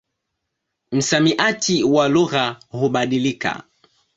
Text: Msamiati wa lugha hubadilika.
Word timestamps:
Msamiati 0.91 1.83
wa 1.83 2.07
lugha 2.09 2.59
hubadilika. 2.69 3.63